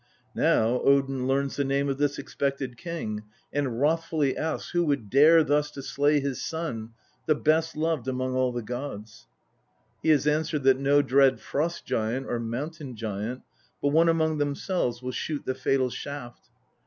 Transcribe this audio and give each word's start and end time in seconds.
Now 0.33 0.81
Odin 0.83 1.27
learns 1.27 1.57
the 1.57 1.63
name 1.63 1.87
of 1.87 1.99
this 1.99 2.17
expected 2.17 2.75
king, 2.75 3.21
and 3.53 3.79
wrothfully 3.79 4.35
asks 4.35 4.71
who 4.71 4.83
would 4.85 5.11
dare 5.11 5.43
thus" 5.43 5.69
to 5.73 5.83
slay 5.83 6.19
his 6.19 6.41
son, 6.43 6.93
the 7.27 7.35
best 7.35 7.77
loved 7.77 8.07
among 8.07 8.33
all 8.33 8.51
the 8.51 8.63
gods? 8.63 9.27
He 10.01 10.09
is 10.09 10.25
answered 10.25 10.63
that 10.63 10.79
no 10.79 11.03
dread 11.03 11.39
Frost 11.39 11.85
giant 11.85 12.25
or 12.25 12.39
Mountain 12.39 12.95
giant, 12.95 13.43
but 13.79 13.89
one 13.89 14.09
among 14.09 14.39
themselves 14.39 15.03
will 15.03 15.11
shoot 15.11 15.45
the 15.45 15.53
fatal 15.53 15.91
shaft. 15.91 16.49